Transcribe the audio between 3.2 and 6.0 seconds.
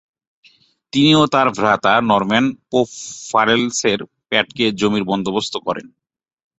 ফারেলসের প্যাডকে জমির বন্দোবস্ত করেন।